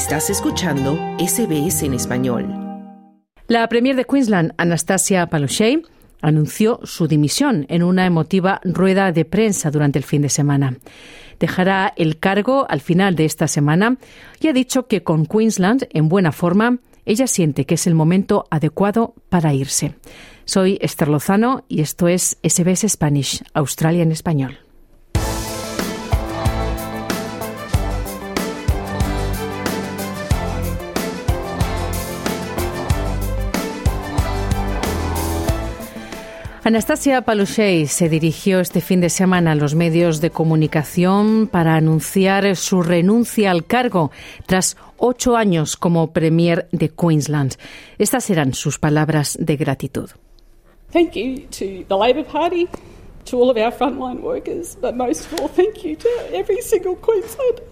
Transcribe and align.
Estás 0.00 0.30
escuchando 0.30 0.96
SBS 1.18 1.82
en 1.82 1.92
español. 1.92 2.48
La 3.48 3.68
Premier 3.68 3.94
de 3.94 4.06
Queensland, 4.06 4.54
Anastasia 4.56 5.26
Palaszczuk, 5.26 5.90
anunció 6.22 6.80
su 6.84 7.06
dimisión 7.06 7.66
en 7.68 7.82
una 7.82 8.06
emotiva 8.06 8.62
rueda 8.64 9.12
de 9.12 9.26
prensa 9.26 9.70
durante 9.70 9.98
el 9.98 10.04
fin 10.06 10.22
de 10.22 10.30
semana. 10.30 10.78
Dejará 11.38 11.92
el 11.96 12.18
cargo 12.18 12.64
al 12.70 12.80
final 12.80 13.14
de 13.14 13.26
esta 13.26 13.46
semana 13.46 13.98
y 14.40 14.48
ha 14.48 14.54
dicho 14.54 14.86
que 14.86 15.02
con 15.02 15.26
Queensland 15.26 15.86
en 15.90 16.08
buena 16.08 16.32
forma, 16.32 16.78
ella 17.04 17.26
siente 17.26 17.66
que 17.66 17.74
es 17.74 17.86
el 17.86 17.94
momento 17.94 18.46
adecuado 18.50 19.12
para 19.28 19.52
irse. 19.52 19.96
Soy 20.46 20.78
Esther 20.80 21.08
Lozano 21.08 21.64
y 21.68 21.82
esto 21.82 22.08
es 22.08 22.38
SBS 22.42 22.88
Spanish, 22.88 23.44
Australia 23.52 24.02
en 24.02 24.12
español. 24.12 24.69
Anastasia 36.62 37.22
Palaszczuk 37.22 37.86
se 37.88 38.10
dirigió 38.10 38.60
este 38.60 38.82
fin 38.82 39.00
de 39.00 39.08
semana 39.08 39.52
a 39.52 39.54
los 39.54 39.74
medios 39.74 40.20
de 40.20 40.30
comunicación 40.30 41.48
para 41.50 41.74
anunciar 41.74 42.54
su 42.54 42.82
renuncia 42.82 43.50
al 43.50 43.64
cargo 43.64 44.10
tras 44.44 44.76
ocho 44.98 45.36
años 45.36 45.78
como 45.78 46.12
Premier 46.12 46.68
de 46.70 46.90
Queensland. 46.90 47.54
Estas 47.96 48.28
eran 48.28 48.52
sus 48.52 48.78
palabras 48.78 49.38
de 49.40 49.56
gratitud. 49.56 50.10
Thank 50.92 51.14
you 51.14 51.46
to 51.50 51.86
the 51.88 51.96
Labor 51.96 52.26
Party, 52.26 52.68
to 53.24 53.38
all 53.38 53.48
of 53.48 53.56
our 53.56 53.72
frontline 53.72 54.20
workers, 54.20 54.76
but 54.82 54.94
most 54.94 55.32
of 55.32 55.40
all, 55.40 55.48
thank 55.48 55.82
you 55.82 55.96
to 55.96 56.08
every 56.34 56.60
single 56.60 56.94
Queensland. 56.96 57.62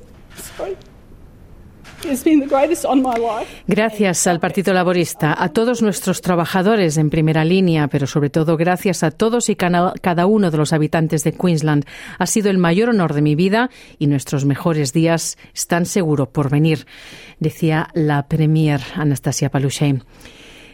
Gracias 3.67 4.27
al 4.27 4.41
Partido 4.41 4.73
Laborista, 4.73 5.35
a 5.37 5.49
todos 5.51 5.83
nuestros 5.83 6.21
trabajadores 6.21 6.97
en 6.97 7.11
primera 7.11 7.45
línea, 7.45 7.89
pero 7.89 8.07
sobre 8.07 8.31
todo 8.31 8.57
gracias 8.57 9.03
a 9.03 9.11
todos 9.11 9.49
y 9.49 9.57
cada 9.57 10.27
uno 10.27 10.51
de 10.51 10.57
los 10.57 10.73
habitantes 10.73 11.25
de 11.25 11.33
Queensland. 11.33 11.85
Ha 12.19 12.27
sido 12.27 12.51
el 12.51 12.59
mayor 12.59 12.91
honor 12.91 13.15
de 13.15 13.23
mi 13.23 13.35
vida 13.35 13.71
y 13.99 14.07
nuestros 14.07 14.45
mejores 14.45 14.93
días 14.93 15.39
están 15.55 15.87
seguros 15.87 16.29
por 16.29 16.51
venir, 16.51 16.87
decía 17.41 17.89
la 17.95 18.29
Premier 18.29 18.81
Anastasia 18.95 19.51
Palaszczuk. 19.51 20.05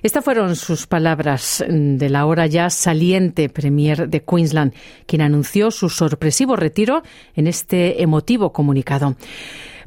Estas 0.05 0.23
fueron 0.23 0.55
sus 0.55 0.87
palabras 0.87 1.65
de 1.67 2.11
la 2.11 2.27
hora 2.27 2.47
ya 2.47 2.69
saliente 2.69 3.49
Premier 3.49 4.07
de 4.07 4.23
Queensland, 4.23 4.75
quien 5.07 5.23
anunció 5.23 5.71
su 5.71 5.89
sorpresivo 5.89 6.57
retiro 6.57 7.03
en 7.35 7.47
este 7.47 8.03
emotivo 8.03 8.53
comunicado. 8.53 9.17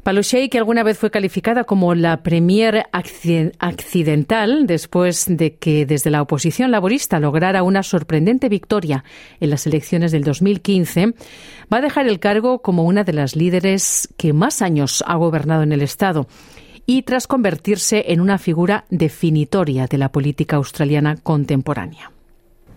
Palaszczuk, 0.08 0.50
que 0.50 0.56
alguna 0.56 0.82
vez 0.84 0.96
fue 0.96 1.10
calificada 1.10 1.64
como 1.64 1.94
la 1.94 2.22
premier 2.22 2.86
accidental 2.92 4.66
después 4.66 5.26
de 5.28 5.56
que 5.56 5.84
desde 5.84 6.08
la 6.08 6.22
oposición 6.22 6.70
laborista 6.70 7.20
lograra 7.20 7.62
una 7.62 7.82
sorprendente 7.82 8.48
victoria 8.48 9.04
en 9.38 9.50
las 9.50 9.66
elecciones 9.66 10.10
del 10.10 10.24
2015, 10.24 11.12
va 11.70 11.76
a 11.76 11.80
dejar 11.82 12.08
el 12.08 12.20
cargo 12.20 12.60
como 12.62 12.84
una 12.84 13.04
de 13.04 13.12
las 13.12 13.36
líderes 13.36 14.08
que 14.16 14.32
más 14.32 14.62
años 14.62 15.04
ha 15.06 15.14
gobernado 15.16 15.62
en 15.62 15.72
el 15.72 15.82
Estado 15.82 16.26
y 16.86 17.02
tras 17.02 17.26
convertirse 17.26 18.06
en 18.08 18.22
una 18.22 18.38
figura 18.38 18.86
definitoria 18.88 19.88
de 19.88 19.98
la 19.98 20.10
política 20.10 20.56
australiana 20.56 21.16
contemporánea. 21.16 22.12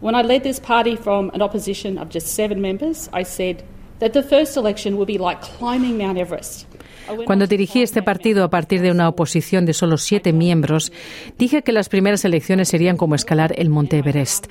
When 0.01 0.15
I 0.15 0.27
led 0.27 0.41
this 0.41 0.59
party 0.59 0.97
from 0.97 1.31
an 1.33 1.41
opposition 1.41 1.97
of 1.97 2.09
just 2.13 2.27
seven 2.27 2.59
members, 2.59 3.09
I 3.13 3.23
said 3.23 3.63
that 3.99 4.11
the 4.11 4.21
first 4.21 4.57
election 4.57 4.97
climbing 5.57 5.97
Mount 5.97 6.17
Everest. 6.17 6.67
Cuando 7.25 7.47
dirigí 7.47 7.81
este 7.81 8.01
partido 8.01 8.43
a 8.43 8.49
partir 8.49 8.81
de 8.81 8.91
una 8.91 9.09
oposición 9.09 9.65
de 9.65 9.73
solo 9.73 9.97
siete 9.97 10.33
miembros, 10.33 10.91
dije 11.37 11.61
que 11.61 11.71
las 11.71 11.89
primeras 11.89 12.25
elecciones 12.25 12.69
serían 12.69 12.97
como 12.97 13.15
escalar 13.15 13.53
el 13.57 13.69
Monte 13.69 13.97
Everest. 13.97 14.47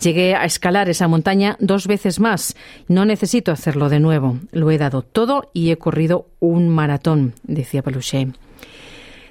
Llegué 0.00 0.34
a 0.34 0.44
escalar 0.44 0.88
esa 0.88 1.08
montaña 1.08 1.56
dos 1.60 1.86
veces 1.86 2.20
más. 2.20 2.56
No 2.88 3.04
necesito 3.04 3.52
hacerlo 3.52 3.88
de 3.88 4.00
nuevo. 4.00 4.38
Lo 4.52 4.70
he 4.70 4.78
dado 4.78 5.02
todo 5.02 5.50
y 5.52 5.70
he 5.70 5.76
corrido 5.76 6.26
un 6.40 6.68
maratón, 6.68 7.34
decía 7.44 7.82
Palaszczuk. 7.82 8.34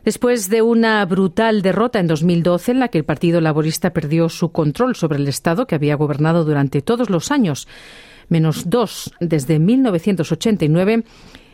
Después 0.05 0.49
de 0.49 0.61
una 0.61 1.05
brutal 1.05 1.61
derrota 1.61 1.99
en 1.99 2.07
2012 2.07 2.71
en 2.71 2.79
la 2.79 2.87
que 2.87 2.97
el 2.97 3.03
Partido 3.03 3.41
Laborista 3.41 3.91
perdió 3.91 4.29
su 4.29 4.51
control 4.51 4.95
sobre 4.95 5.17
el 5.17 5.27
Estado 5.27 5.67
que 5.67 5.75
había 5.75 5.95
gobernado 5.95 6.45
durante 6.45 6.81
todos 6.81 7.09
los 7.09 7.31
años, 7.31 7.67
menos 8.29 8.69
dos 8.69 9.11
desde 9.19 9.59
1989, 9.59 11.03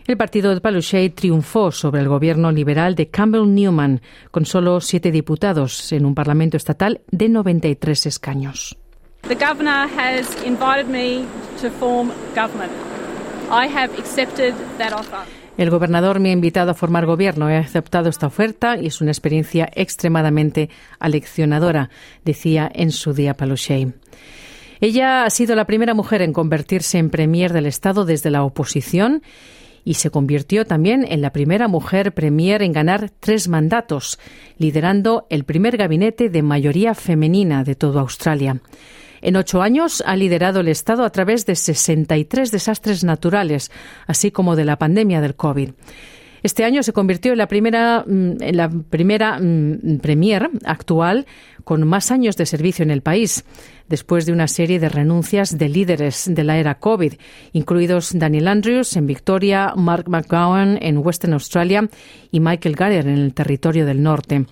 el 0.08 0.18
partido 0.18 0.54
de 0.54 0.62
Palaszczuk 0.62 1.16
triunfó 1.16 1.72
sobre 1.72 2.02
el 2.02 2.08
gobierno 2.08 2.52
liberal 2.52 2.96
de 2.96 3.08
Campbell 3.08 3.54
Newman, 3.54 4.02
con 4.32 4.46
solo 4.46 4.80
siete 4.82 5.12
diputados 5.12 5.92
en 5.92 6.06
un 6.06 6.14
parlamento 6.14 6.58
estatal 6.58 7.02
de 7.12 7.30
93 7.30 8.06
escaños. 8.06 8.78
The 9.28 9.36
governor 9.36 9.90
has 9.98 10.28
invited 10.46 10.86
me 10.88 11.26
to 11.62 11.72
form 11.80 12.12
government. 12.36 12.72
I 13.50 13.68
have 13.68 13.98
accepted 13.98 14.54
that 14.78 14.94
offer. 14.94 15.26
El 15.58 15.70
gobernador 15.70 16.20
me 16.20 16.30
ha 16.30 16.34
invitado 16.34 16.72
a 16.72 16.74
formar 16.74 17.06
gobierno. 17.06 17.50
He 17.50 17.56
aceptado 17.56 18.10
esta 18.10 18.28
oferta 18.28 18.78
y 18.78 18.88
es 18.88 19.02
una 19.02 19.12
experiencia 19.12 19.70
extremadamente 19.74 20.70
aleccionadora, 21.00 21.90
decía 22.24 22.70
en 22.74 22.92
su 22.92 23.14
día 23.14 23.36
Palaszczuk. 23.36 23.96
Ella 24.82 25.24
ha 25.24 25.30
sido 25.30 25.56
la 25.56 25.66
primera 25.66 25.94
mujer 25.94 26.22
en 26.22 26.34
convertirse 26.34 26.98
en 26.98 27.10
premier 27.10 27.54
del 27.54 27.66
Estado 27.66 28.06
desde 28.06 28.30
la 28.30 28.44
oposición 28.44 29.24
y 29.86 29.94
se 29.94 30.10
convirtió 30.10 30.66
también 30.66 31.06
en 31.08 31.22
la 31.22 31.32
primera 31.32 31.70
mujer 31.70 32.14
premier 32.14 32.64
en 32.64 32.74
ganar 32.74 33.12
tres 33.22 33.48
mandatos, 33.48 34.20
liderando 34.58 35.28
el 35.30 35.46
primer 35.46 35.78
gabinete 35.78 36.30
de 36.30 36.42
mayoría 36.42 36.96
femenina 36.96 37.64
de 37.64 37.76
toda 37.76 38.02
Australia. 38.02 38.60
En 39.22 39.38
ocho 39.38 39.62
años 39.62 40.04
ha 40.06 40.16
liderado 40.16 40.60
el 40.60 40.68
Estado 40.68 41.06
a 41.06 41.10
través 41.12 41.46
de 41.46 41.56
63 41.56 42.52
desastres 42.52 43.04
naturales, 43.04 43.72
así 44.08 44.32
como 44.32 44.56
de 44.56 44.66
la 44.66 44.78
pandemia 44.78 45.22
del 45.22 45.36
COVID. 45.36 45.70
Este 46.44 46.64
año 46.64 46.84
se 46.84 46.94
convirtió 46.94 47.32
en 47.32 47.40
la 47.40 47.48
primera, 47.48 48.04
mm, 48.06 48.42
en 48.42 48.58
la 48.58 48.70
primera 48.70 49.40
mm, 49.40 49.98
premier 50.00 50.50
actual 50.64 51.26
con 51.64 51.88
más 51.88 52.12
años 52.12 52.38
de 52.38 52.46
servicio 52.46 52.84
en 52.84 52.92
el 52.92 53.02
país, 53.02 53.46
después 53.88 54.26
de 54.26 54.34
una 54.34 54.48
serie 54.48 54.80
de 54.80 54.90
renuncias 54.90 55.58
de 55.58 55.70
líderes 55.70 56.26
de 56.28 56.44
la 56.44 56.58
era 56.58 56.80
COVID, 56.80 57.14
incluidos 57.54 58.12
Daniel 58.14 58.48
Andrews 58.48 58.96
en 58.96 59.08
Victoria, 59.08 59.74
Mark 59.76 60.10
McGowan 60.10 60.78
en 60.82 60.98
Western 60.98 61.34
Australia 61.34 61.90
y 62.32 62.40
Michael 62.40 62.76
Gallagher 62.76 63.08
en 63.08 63.18
el 63.20 63.34
territorio 63.34 63.86
del 63.86 64.02
norte. 64.02 64.46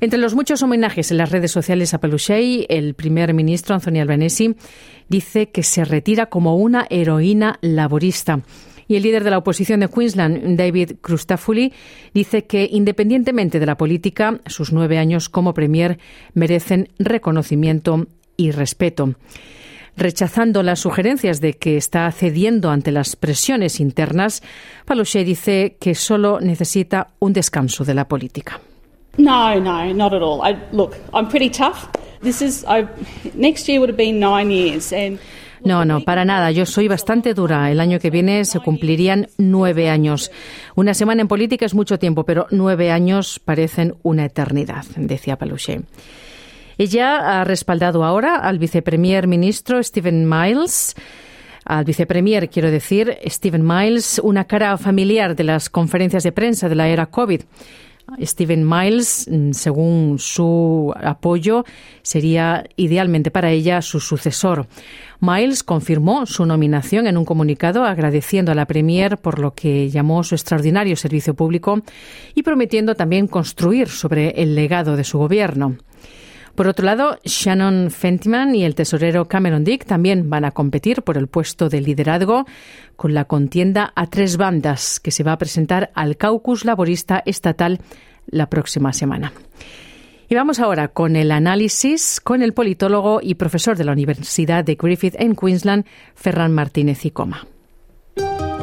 Entre 0.00 0.18
los 0.18 0.34
muchos 0.34 0.62
homenajes 0.64 1.12
en 1.12 1.18
las 1.18 1.30
redes 1.30 1.52
sociales 1.52 1.94
a 1.94 2.00
Palaszczuk, 2.00 2.66
el 2.68 2.94
primer 2.94 3.34
ministro 3.34 3.76
Anthony 3.76 4.00
Albanese 4.00 4.56
dice 5.08 5.50
que 5.50 5.62
se 5.62 5.84
retira 5.84 6.26
como 6.26 6.56
una 6.56 6.86
heroína 6.90 7.58
laborista. 7.60 8.40
Y 8.88 8.96
el 8.96 9.04
líder 9.04 9.22
de 9.22 9.30
la 9.30 9.38
oposición 9.38 9.78
de 9.78 9.88
Queensland, 9.88 10.56
David 10.56 10.94
Crustafuli, 11.00 11.72
dice 12.12 12.46
que 12.46 12.68
independientemente 12.70 13.60
de 13.60 13.66
la 13.66 13.76
política, 13.76 14.40
sus 14.46 14.72
nueve 14.72 14.98
años 14.98 15.28
como 15.28 15.54
premier 15.54 15.98
merecen 16.34 16.88
reconocimiento 16.98 18.08
y 18.42 18.50
respeto. 18.50 19.14
Rechazando 19.96 20.62
las 20.62 20.80
sugerencias 20.80 21.40
de 21.40 21.52
que 21.54 21.76
está 21.76 22.10
cediendo 22.10 22.70
ante 22.70 22.92
las 22.92 23.14
presiones 23.14 23.78
internas, 23.78 24.42
Palaszczuk 24.86 25.24
dice 25.24 25.76
que 25.78 25.94
solo 25.94 26.40
necesita 26.40 27.08
un 27.18 27.32
descanso 27.32 27.84
de 27.84 27.94
la 27.94 28.08
política. 28.08 28.60
No, 29.18 29.54
no, 29.60 29.92
not 29.92 30.14
at 30.14 30.22
all. 30.22 30.40
I, 30.42 30.56
look, 30.72 30.96
I'm 31.12 31.28
pretty 31.28 31.50
tough. 31.50 31.88
This 32.22 32.40
is 32.40 32.64
I, 32.66 32.86
next 33.34 33.68
year 33.68 33.80
would 33.80 33.90
have 33.90 33.98
been 33.98 34.18
nine 34.18 34.50
years, 34.50 34.92
and 34.92 35.18
no, 35.64 35.84
no, 35.84 36.00
para 36.00 36.24
nada. 36.24 36.50
Yo 36.50 36.66
soy 36.66 36.88
bastante 36.88 37.34
dura. 37.34 37.70
El 37.70 37.80
año 37.80 38.00
que 38.00 38.10
viene 38.10 38.44
se 38.44 38.60
cumplirían 38.60 39.28
nueve 39.38 39.90
años. 39.90 40.30
Una 40.74 40.94
semana 40.94 41.22
en 41.22 41.28
política 41.28 41.66
es 41.66 41.74
mucho 41.74 41.98
tiempo, 41.98 42.24
pero 42.24 42.46
nueve 42.50 42.90
años 42.90 43.38
parecen 43.38 43.94
una 44.02 44.24
eternidad, 44.24 44.84
decía 44.96 45.36
Paluche. 45.36 45.82
Ella 46.78 47.40
ha 47.40 47.44
respaldado 47.44 48.04
ahora 48.04 48.36
al 48.36 48.58
vicepremier 48.58 49.26
ministro 49.26 49.82
Stephen 49.82 50.28
Miles 50.28 50.94
al 51.64 51.84
vicepremier, 51.84 52.50
quiero 52.50 52.70
decir, 52.70 53.18
Stephen 53.26 53.64
Miles, 53.64 54.20
una 54.24 54.44
cara 54.44 54.76
familiar 54.78 55.36
de 55.36 55.44
las 55.44 55.70
conferencias 55.70 56.24
de 56.24 56.32
prensa 56.32 56.68
de 56.68 56.74
la 56.74 56.88
era 56.88 57.06
COVID. 57.06 57.42
Stephen 58.20 58.68
Miles, 58.68 59.28
mm, 59.30 59.52
según 59.52 60.18
su 60.18 60.92
apoyo, 61.00 61.64
sería 62.02 62.64
idealmente 62.76 63.30
para 63.30 63.50
ella 63.50 63.80
su 63.80 64.00
sucesor. 64.00 64.66
Miles 65.20 65.62
confirmó 65.62 66.26
su 66.26 66.44
nominación 66.44 67.06
en 67.06 67.16
un 67.16 67.24
comunicado 67.24 67.84
agradeciendo 67.84 68.50
a 68.50 68.56
la 68.56 68.66
Premier 68.66 69.18
por 69.18 69.38
lo 69.38 69.54
que 69.54 69.88
llamó 69.88 70.24
su 70.24 70.34
extraordinario 70.34 70.96
servicio 70.96 71.34
público 71.34 71.80
y 72.34 72.42
prometiendo 72.42 72.96
también 72.96 73.28
construir 73.28 73.88
sobre 73.88 74.30
el 74.42 74.56
legado 74.56 74.96
de 74.96 75.04
su 75.04 75.18
gobierno. 75.18 75.76
Por 76.54 76.68
otro 76.68 76.84
lado, 76.84 77.18
Shannon 77.24 77.90
Fentiman 77.90 78.54
y 78.54 78.64
el 78.64 78.74
tesorero 78.74 79.26
Cameron 79.26 79.64
Dick 79.64 79.86
también 79.86 80.28
van 80.28 80.44
a 80.44 80.50
competir 80.50 81.02
por 81.02 81.16
el 81.16 81.26
puesto 81.26 81.70
de 81.70 81.80
liderazgo 81.80 82.44
con 82.96 83.14
la 83.14 83.24
contienda 83.24 83.92
a 83.96 84.06
tres 84.06 84.36
bandas 84.36 85.00
que 85.00 85.10
se 85.10 85.24
va 85.24 85.32
a 85.32 85.38
presentar 85.38 85.90
al 85.94 86.18
caucus 86.18 86.64
laborista 86.64 87.22
estatal 87.24 87.80
la 88.26 88.50
próxima 88.50 88.92
semana. 88.92 89.32
Y 90.28 90.34
vamos 90.34 90.60
ahora 90.60 90.88
con 90.88 91.16
el 91.16 91.30
análisis 91.30 92.20
con 92.20 92.42
el 92.42 92.52
politólogo 92.52 93.20
y 93.22 93.34
profesor 93.34 93.76
de 93.76 93.84
la 93.84 93.92
Universidad 93.92 94.64
de 94.64 94.76
Griffith 94.76 95.14
en 95.18 95.34
Queensland, 95.34 95.86
Ferran 96.14 96.52
Martínez 96.52 97.04
y 97.04 97.10
Coma. 97.10 97.46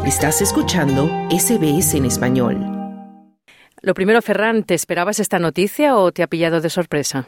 Estás 0.06 0.42
escuchando 0.42 1.08
SBS 1.30 1.96
en 1.96 2.06
español. 2.06 2.58
Lo 3.82 3.94
primero, 3.94 4.22
Ferran, 4.22 4.64
¿te 4.64 4.74
esperabas 4.74 5.20
esta 5.20 5.40
noticia 5.40 5.96
o 5.96 6.12
te 6.12 6.24
ha 6.24 6.28
pillado 6.28 6.62
de 6.62 6.70
sorpresa? 6.70 7.28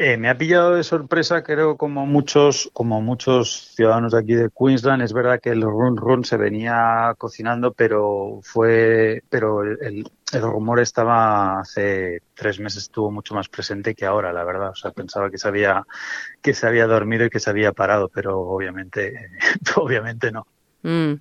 Eh, 0.00 0.16
me 0.16 0.28
ha 0.28 0.38
pillado 0.38 0.76
de 0.76 0.84
sorpresa, 0.84 1.42
creo, 1.42 1.76
como 1.76 2.06
muchos, 2.06 2.70
como 2.72 3.02
muchos 3.02 3.74
ciudadanos 3.74 4.12
de 4.12 4.20
aquí 4.20 4.34
de 4.34 4.48
Queensland. 4.56 5.02
Es 5.02 5.12
verdad 5.12 5.40
que 5.42 5.50
el 5.50 5.62
run 5.62 5.96
run 5.96 6.24
se 6.24 6.36
venía 6.36 7.16
cocinando, 7.18 7.72
pero 7.72 8.38
fue, 8.44 9.24
pero 9.28 9.64
el, 9.64 10.08
rumor 10.32 10.78
estaba 10.78 11.58
hace 11.58 12.22
tres 12.34 12.60
meses 12.60 12.84
estuvo 12.84 13.10
mucho 13.10 13.34
más 13.34 13.48
presente 13.48 13.96
que 13.96 14.06
ahora, 14.06 14.32
la 14.32 14.44
verdad. 14.44 14.70
O 14.70 14.76
sea, 14.76 14.92
pensaba 14.92 15.32
que 15.32 15.38
se 15.38 15.48
había, 15.48 15.84
que 16.40 16.54
se 16.54 16.68
había 16.68 16.86
dormido 16.86 17.24
y 17.24 17.30
que 17.30 17.40
se 17.40 17.50
había 17.50 17.72
parado, 17.72 18.08
pero 18.08 18.38
obviamente, 18.38 19.30
obviamente 19.74 20.30
no. 20.30 20.46
Mm. 20.84 21.14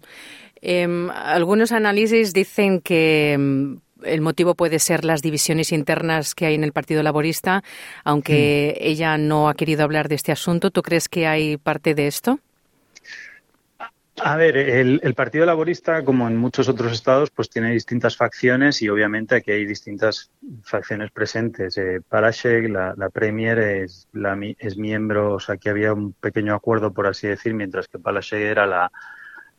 Eh, 0.61 1.07
algunos 1.15 1.71
análisis 1.71 2.31
dicen 2.31 2.81
que 2.81 3.33
em, 3.33 3.79
el 4.03 4.21
motivo 4.21 4.55
puede 4.55 4.79
ser 4.79 5.05
las 5.05 5.21
divisiones 5.21 5.71
internas 5.71 6.35
que 6.35 6.45
hay 6.45 6.55
en 6.55 6.63
el 6.63 6.73
Partido 6.73 7.03
Laborista, 7.03 7.63
aunque 8.03 8.77
mm. 8.79 8.83
ella 8.83 9.17
no 9.17 9.49
ha 9.49 9.53
querido 9.53 9.83
hablar 9.83 10.07
de 10.09 10.15
este 10.15 10.31
asunto. 10.31 10.71
¿Tú 10.71 10.81
crees 10.81 11.09
que 11.09 11.27
hay 11.27 11.57
parte 11.57 11.95
de 11.95 12.07
esto? 12.07 12.39
A 14.19 14.35
ver, 14.35 14.57
el, 14.57 14.99
el, 15.03 15.13
Partido 15.13 15.45
Laborista, 15.45 16.03
como 16.03 16.27
en 16.27 16.37
muchos 16.37 16.67
otros 16.67 16.91
estados, 16.91 17.29
pues 17.29 17.51
tiene 17.51 17.71
distintas 17.71 18.17
facciones 18.17 18.81
y 18.81 18.89
obviamente 18.89 19.35
aquí 19.35 19.51
hay 19.51 19.63
distintas 19.63 20.31
facciones 20.63 21.11
presentes. 21.11 21.77
Eh, 21.77 22.01
Parashek, 22.07 22.67
la, 22.67 22.95
la, 22.97 23.09
Premier, 23.11 23.59
es, 23.59 24.07
la, 24.13 24.35
es 24.57 24.75
miembro, 24.75 25.35
o 25.35 25.39
sea, 25.39 25.55
aquí 25.55 25.69
había 25.69 25.93
un 25.93 26.13
pequeño 26.13 26.55
acuerdo, 26.55 26.93
por 26.93 27.05
así 27.05 27.27
decir, 27.27 27.53
mientras 27.53 27.87
que 27.87 27.99
Parashek 27.99 28.39
era 28.39 28.65
la, 28.65 28.91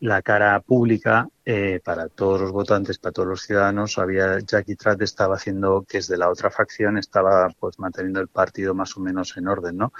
la 0.01 0.23
cara 0.23 0.61
pública 0.61 1.29
eh, 1.45 1.81
para 1.85 2.09
todos 2.09 2.41
los 2.41 2.53
votantes, 2.53 2.99
para 2.99 3.13
todos 3.13 3.29
los 3.29 3.43
ciudadanos. 3.43 3.99
Había 3.99 4.39
Jackie 4.41 4.77
Tratt 4.77 5.03
estaba 5.03 5.37
haciendo 5.37 5.85
que 5.89 5.99
es 5.99 6.09
de 6.09 6.19
la 6.19 6.31
otra 6.31 6.51
facción, 6.51 6.99
estaba 6.99 7.49
pues 7.59 7.79
manteniendo 7.79 8.21
el 8.21 8.29
partido 8.29 8.75
más 8.75 8.97
o 8.97 9.01
menos 9.01 9.37
en 9.37 9.49
orden, 9.49 9.77
¿no? 9.77 9.93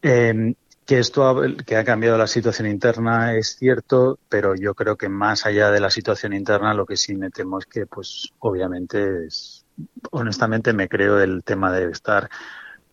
Eh, 0.00 0.54
que 0.84 0.98
esto 0.98 1.28
ha, 1.28 1.56
que 1.64 1.76
ha 1.76 1.84
cambiado 1.84 2.18
la 2.18 2.26
situación 2.26 2.68
interna 2.68 3.34
es 3.34 3.56
cierto, 3.56 4.18
pero 4.28 4.54
yo 4.54 4.74
creo 4.74 4.96
que 4.96 5.08
más 5.08 5.46
allá 5.46 5.70
de 5.70 5.80
la 5.80 5.90
situación 5.90 6.32
interna 6.32 6.74
lo 6.74 6.86
que 6.86 6.96
sí 6.96 7.14
me 7.14 7.30
temo 7.30 7.58
es 7.58 7.66
que 7.66 7.86
pues 7.86 8.32
obviamente 8.40 9.26
es 9.26 9.64
honestamente 10.10 10.72
me 10.72 10.88
creo 10.88 11.20
el 11.20 11.44
tema 11.44 11.72
de 11.72 11.90
estar 11.90 12.28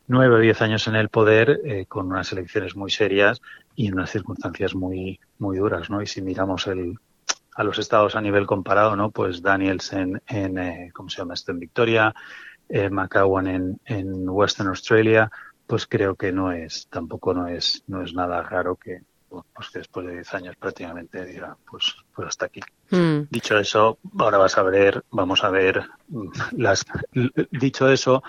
nueve 0.10 0.36
o 0.36 0.40
diez 0.40 0.62
años 0.62 0.88
en 0.88 0.96
el 0.96 1.08
poder 1.08 1.62
eh, 1.64 1.86
con 1.88 2.08
unas 2.08 2.32
elecciones 2.34 2.76
muy 2.76 2.92
serias 2.92 3.42
y 3.76 3.88
en 3.88 3.94
unas 3.94 4.12
circunstancias 4.12 4.76
muy 4.76 5.20
muy 5.38 5.58
duras, 5.58 5.90
¿no? 5.90 6.02
Y 6.02 6.08
si 6.08 6.22
miramos 6.22 6.68
el 6.68 7.00
a 7.56 7.64
los 7.64 7.78
estados 7.78 8.16
a 8.16 8.22
nivel 8.22 8.46
comparado, 8.46 8.96
¿no? 8.96 9.12
Pues 9.12 9.42
Danielson 9.42 10.22
en, 10.28 10.58
eh, 10.58 10.92
¿cómo 10.94 11.10
se 11.10 11.18
llama 11.18 11.34
esto? 11.34 11.52
En 11.52 11.60
Victoria, 11.60 12.14
eh, 12.70 12.90
McCowan 12.90 13.48
en, 13.48 13.80
en 13.86 14.30
Western 14.30 14.70
Australia, 14.70 15.30
pues 15.68 15.86
creo 15.86 16.16
que 16.16 16.32
no 16.32 16.52
es, 16.52 16.88
tampoco 16.90 17.34
no 17.34 17.48
es, 17.48 17.84
no 17.88 18.02
es 18.02 18.14
nada 18.14 18.42
raro 18.44 18.76
que, 18.76 19.02
pues 19.30 19.70
que 19.72 19.80
después 19.80 20.06
de 20.06 20.14
diez 20.14 20.34
años 20.34 20.56
prácticamente 20.56 21.26
diga, 21.26 21.56
pues, 21.70 21.96
pues 22.16 22.30
hasta 22.30 22.46
aquí. 22.46 22.62
Mm. 22.90 23.28
Dicho 23.30 23.58
eso, 23.58 24.00
ahora 24.18 24.38
vas 24.38 24.58
a 24.58 24.64
ver, 24.64 25.04
vamos 25.12 25.44
a 25.44 25.50
ver 25.50 25.84
las, 26.52 26.86
dicho 27.52 27.90
eso, 27.90 28.24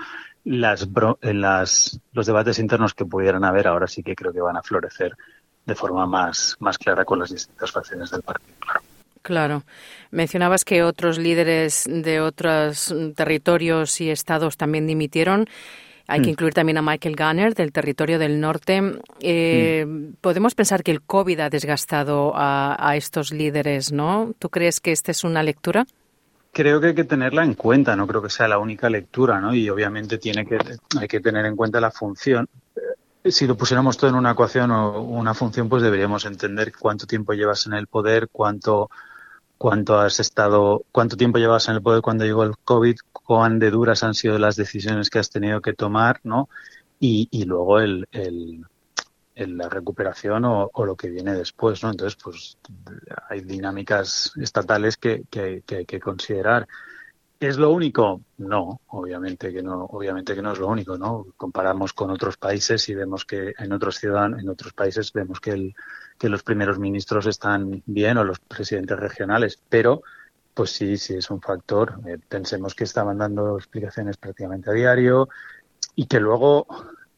las, 0.44 0.88
las, 1.22 2.00
los 2.12 2.26
debates 2.26 2.58
internos 2.58 2.94
que 2.94 3.04
pudieran 3.04 3.44
haber 3.44 3.68
ahora 3.68 3.86
sí 3.86 4.02
que 4.02 4.14
creo 4.14 4.32
que 4.32 4.40
van 4.40 4.56
a 4.56 4.62
florecer 4.62 5.16
de 5.66 5.74
forma 5.74 6.06
más, 6.06 6.56
más 6.60 6.78
clara 6.78 7.04
con 7.04 7.18
las 7.18 7.30
distintas 7.30 7.70
facciones 7.70 8.10
del 8.10 8.22
partido. 8.22 8.54
Claro. 8.58 8.80
Claro. 9.22 9.64
Mencionabas 10.10 10.64
que 10.64 10.82
otros 10.82 11.18
líderes 11.18 11.84
de 11.86 12.20
otros 12.20 12.94
territorios 13.14 14.00
y 14.00 14.10
estados 14.10 14.56
también 14.56 14.86
dimitieron. 14.86 15.46
Hay 16.06 16.22
que 16.22 16.28
mm. 16.28 16.30
incluir 16.30 16.54
también 16.54 16.78
a 16.78 16.82
Michael 16.82 17.16
Gunner 17.16 17.54
del 17.54 17.70
territorio 17.70 18.18
del 18.18 18.40
norte. 18.40 18.82
Eh, 19.20 19.84
mm. 19.86 20.14
Podemos 20.20 20.54
pensar 20.54 20.82
que 20.82 20.90
el 20.90 21.02
COVID 21.02 21.38
ha 21.40 21.50
desgastado 21.50 22.32
a, 22.34 22.76
a, 22.78 22.96
estos 22.96 23.32
líderes, 23.32 23.92
¿no? 23.92 24.32
¿Tú 24.38 24.48
crees 24.48 24.80
que 24.80 24.90
esta 24.90 25.12
es 25.12 25.22
una 25.22 25.42
lectura? 25.42 25.86
Creo 26.52 26.80
que 26.80 26.88
hay 26.88 26.94
que 26.94 27.04
tenerla 27.04 27.44
en 27.44 27.54
cuenta, 27.54 27.94
no 27.94 28.06
creo 28.06 28.22
que 28.22 28.30
sea 28.30 28.48
la 28.48 28.58
única 28.58 28.90
lectura, 28.90 29.40
¿no? 29.40 29.54
Y 29.54 29.70
obviamente 29.70 30.18
tiene 30.18 30.44
que, 30.44 30.58
hay 30.98 31.08
que 31.08 31.20
tener 31.20 31.46
en 31.46 31.56
cuenta 31.56 31.80
la 31.80 31.90
función 31.90 32.48
si 33.24 33.46
lo 33.46 33.56
pusiéramos 33.56 33.96
todo 33.96 34.10
en 34.10 34.16
una 34.16 34.32
ecuación 34.32 34.70
o 34.70 35.02
una 35.02 35.34
función, 35.34 35.68
pues 35.68 35.82
deberíamos 35.82 36.24
entender 36.24 36.72
cuánto 36.76 37.06
tiempo 37.06 37.32
llevas 37.34 37.66
en 37.66 37.74
el 37.74 37.86
poder, 37.86 38.28
cuánto, 38.30 38.90
cuánto 39.58 39.98
has 39.98 40.20
estado, 40.20 40.84
cuánto 40.90 41.16
tiempo 41.16 41.38
llevas 41.38 41.68
en 41.68 41.76
el 41.76 41.82
poder 41.82 42.02
cuando 42.02 42.24
llegó 42.24 42.44
el 42.44 42.56
COVID, 42.56 42.96
cuán 43.12 43.58
de 43.58 43.70
duras 43.70 44.02
han 44.02 44.14
sido 44.14 44.38
las 44.38 44.56
decisiones 44.56 45.10
que 45.10 45.18
has 45.18 45.30
tenido 45.30 45.60
que 45.60 45.74
tomar, 45.74 46.20
¿no? 46.24 46.48
Y, 46.98 47.28
y 47.30 47.44
luego 47.44 47.80
el, 47.80 48.08
el, 48.12 48.64
el 49.42 49.56
la 49.56 49.68
recuperación 49.68 50.44
o, 50.44 50.70
lo 50.84 50.96
que 50.96 51.08
viene 51.08 51.34
después, 51.34 51.82
¿no? 51.82 51.90
Entonces, 51.90 52.18
pues 52.22 52.58
hay 53.28 53.40
dinámicas 53.40 54.32
estatales 54.40 54.96
que, 54.96 55.24
que, 55.30 55.62
que 55.66 55.76
hay 55.76 55.86
que 55.86 56.00
considerar. 56.00 56.66
¿Es 57.40 57.56
lo 57.56 57.70
único? 57.70 58.20
No, 58.36 58.82
obviamente 58.88 59.50
que 59.50 59.62
no, 59.62 59.84
obviamente 59.86 60.34
que 60.34 60.42
no 60.42 60.52
es 60.52 60.58
lo 60.58 60.68
único, 60.68 60.98
¿no? 60.98 61.26
Comparamos 61.38 61.94
con 61.94 62.10
otros 62.10 62.36
países 62.36 62.86
y 62.90 62.94
vemos 62.94 63.24
que 63.24 63.54
en 63.58 63.72
otros 63.72 63.96
ciudadanos, 63.98 64.40
en 64.40 64.48
otros 64.50 64.74
países 64.74 65.10
vemos 65.14 65.40
que 65.40 65.52
el, 65.52 65.74
que 66.18 66.28
los 66.28 66.42
primeros 66.42 66.78
ministros 66.78 67.24
están 67.24 67.82
bien 67.86 68.18
o 68.18 68.24
los 68.24 68.40
presidentes 68.40 68.98
regionales, 68.98 69.58
pero 69.70 70.02
pues 70.52 70.70
sí, 70.70 70.98
sí 70.98 71.14
es 71.14 71.30
un 71.30 71.40
factor. 71.40 71.98
Eh, 72.06 72.18
pensemos 72.28 72.74
que 72.74 72.84
estaban 72.84 73.16
dando 73.16 73.56
explicaciones 73.56 74.18
prácticamente 74.18 74.68
a 74.68 74.74
diario 74.74 75.30
y 75.94 76.04
que 76.04 76.20
luego, 76.20 76.66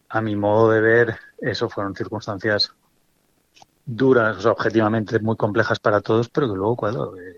a 0.09 0.21
mi 0.21 0.37
modo 0.37 0.71
de 0.71 0.81
ver, 0.81 1.17
eso 1.43 1.69
fueron 1.69 1.95
circunstancias 1.95 2.73
duras, 3.85 4.39
o 4.39 4.41
sea, 4.41 4.53
objetivamente 4.53 5.19
muy 5.19 5.37
complejas 5.37 5.81
para 5.81 6.01
todos, 6.01 6.29
pero 6.29 6.49
que 6.49 6.57
luego 6.57 6.77
cuando 6.77 7.17
eh, 7.17 7.35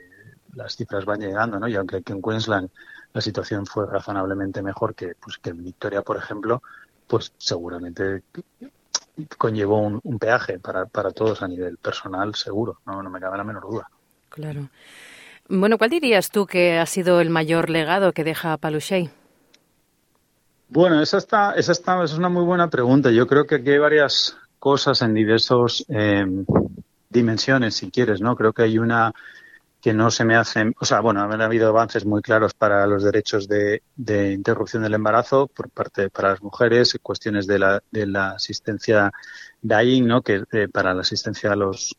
las 0.54 0.76
cifras 0.76 1.04
van 1.04 1.20
llegando, 1.20 1.58
¿no? 1.58 1.66
Y 1.66 1.74
aunque 1.74 1.96
aquí 1.96 2.12
en 2.12 2.22
Queensland 2.22 2.68
la 3.14 3.20
situación 3.20 3.64
fue 3.64 3.86
razonablemente 3.86 4.60
mejor 4.60 4.94
que, 4.94 5.14
pues, 5.14 5.38
que 5.38 5.50
en 5.50 5.64
Victoria, 5.64 6.02
por 6.02 6.16
ejemplo, 6.16 6.62
pues 7.06 7.32
seguramente 7.38 8.22
conllevó 9.38 9.80
un, 9.80 10.18
peaje 10.18 10.58
para, 10.58 10.86
para, 10.86 11.12
todos 11.12 11.42
a 11.42 11.48
nivel 11.48 11.76
personal, 11.78 12.34
seguro, 12.34 12.80
no, 12.86 13.02
me 13.08 13.20
cabe 13.20 13.38
la 13.38 13.44
menor 13.44 13.62
duda. 13.62 13.88
Claro. 14.28 14.68
Bueno, 15.48 15.78
¿cuál 15.78 15.90
dirías 15.90 16.30
tú 16.30 16.46
que 16.46 16.78
ha 16.78 16.86
sido 16.86 17.20
el 17.20 17.30
mayor 17.30 17.70
legado 17.70 18.12
que 18.12 18.24
deja 18.24 18.56
Paluchay? 18.56 19.10
Bueno, 20.74 21.00
esa, 21.00 21.18
está, 21.18 21.52
esa, 21.52 21.70
está, 21.70 22.02
es 22.02 22.14
una 22.14 22.28
muy 22.28 22.42
buena 22.42 22.68
pregunta. 22.68 23.12
Yo 23.12 23.28
creo 23.28 23.46
que 23.46 23.54
aquí 23.54 23.70
hay 23.70 23.78
varias 23.78 24.36
cosas 24.58 25.02
en 25.02 25.14
diversos 25.14 25.86
eh, 25.88 26.26
dimensiones, 27.08 27.76
si 27.76 27.92
quieres, 27.92 28.20
¿no? 28.20 28.34
Creo 28.34 28.52
que 28.52 28.62
hay 28.62 28.78
una 28.78 29.12
que 29.80 29.94
no 29.94 30.10
se 30.10 30.24
me 30.24 30.34
hacen, 30.34 30.74
o 30.80 30.84
sea, 30.84 30.98
bueno, 30.98 31.22
han 31.22 31.40
habido 31.40 31.68
avances 31.68 32.04
muy 32.04 32.22
claros 32.22 32.54
para 32.54 32.88
los 32.88 33.04
derechos 33.04 33.46
de, 33.46 33.84
de 33.94 34.32
interrupción 34.32 34.82
del 34.82 34.94
embarazo 34.94 35.46
por 35.46 35.70
parte 35.70 36.10
para 36.10 36.30
las 36.30 36.42
mujeres, 36.42 36.98
cuestiones 37.00 37.46
de 37.46 37.60
la, 37.60 37.80
de 37.92 38.06
la 38.06 38.30
asistencia 38.30 39.12
dying, 39.62 40.08
¿no? 40.08 40.22
Que 40.22 40.42
eh, 40.50 40.66
para 40.66 40.92
la 40.92 41.02
asistencia 41.02 41.52
a 41.52 41.56
los 41.56 41.94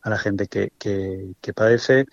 a 0.00 0.08
la 0.08 0.16
gente 0.16 0.46
que, 0.46 0.72
que, 0.78 1.34
que 1.42 1.52
padece. 1.52 2.06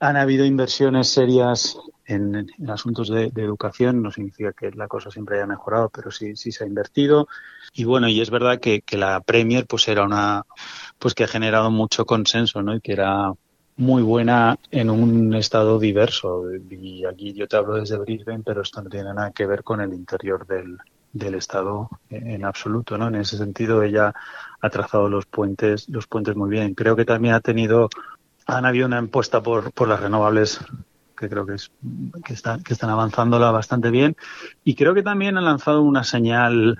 Han 0.00 0.16
habido 0.16 0.46
inversiones 0.46 1.10
serias 1.10 1.76
en, 2.06 2.50
asuntos 2.68 3.08
de, 3.08 3.30
de, 3.30 3.42
educación, 3.42 4.02
no 4.02 4.10
significa 4.10 4.52
que 4.52 4.70
la 4.70 4.88
cosa 4.88 5.10
siempre 5.10 5.36
haya 5.36 5.46
mejorado, 5.46 5.88
pero 5.90 6.10
sí, 6.10 6.36
sí 6.36 6.52
se 6.52 6.64
ha 6.64 6.66
invertido. 6.66 7.28
Y 7.72 7.84
bueno, 7.84 8.08
y 8.08 8.20
es 8.20 8.30
verdad 8.30 8.60
que, 8.60 8.82
que 8.82 8.96
la 8.96 9.20
Premier 9.20 9.66
pues 9.66 9.88
era 9.88 10.04
una, 10.04 10.44
pues 10.98 11.14
que 11.14 11.24
ha 11.24 11.28
generado 11.28 11.70
mucho 11.70 12.04
consenso, 12.04 12.62
¿no? 12.62 12.74
Y 12.76 12.80
que 12.80 12.92
era 12.92 13.32
muy 13.76 14.02
buena 14.02 14.56
en 14.70 14.90
un 14.90 15.34
estado 15.34 15.78
diverso. 15.78 16.44
Y 16.70 17.04
aquí 17.04 17.32
yo 17.32 17.48
te 17.48 17.56
hablo 17.56 17.74
desde 17.74 17.98
Brisbane, 17.98 18.42
pero 18.44 18.62
esto 18.62 18.82
no 18.82 18.90
tiene 18.90 19.12
nada 19.14 19.32
que 19.32 19.46
ver 19.46 19.62
con 19.62 19.80
el 19.80 19.92
interior 19.92 20.46
del, 20.46 20.78
del 21.12 21.34
estado 21.36 21.88
en 22.10 22.44
absoluto, 22.44 22.98
¿no? 22.98 23.08
En 23.08 23.16
ese 23.16 23.38
sentido 23.38 23.82
ella 23.82 24.12
ha 24.60 24.70
trazado 24.70 25.08
los 25.08 25.26
puentes, 25.26 25.88
los 25.88 26.06
puentes 26.06 26.36
muy 26.36 26.50
bien. 26.50 26.74
Creo 26.74 26.96
que 26.96 27.04
también 27.04 27.34
ha 27.34 27.40
tenido, 27.40 27.88
han 28.46 28.66
habido 28.66 28.86
una 28.86 28.98
impuesta 28.98 29.42
por, 29.42 29.72
por 29.72 29.88
las 29.88 30.00
renovables 30.00 30.60
que 31.16 31.28
creo 31.28 31.46
que 31.46 31.54
es 31.54 31.70
que, 32.24 32.32
está, 32.32 32.58
que 32.58 32.72
están 32.72 32.90
avanzándola 32.90 33.50
bastante 33.50 33.90
bien. 33.90 34.16
Y 34.64 34.74
creo 34.74 34.94
que 34.94 35.02
también 35.02 35.36
han 35.36 35.44
lanzado 35.44 35.82
una 35.82 36.04
señal 36.04 36.78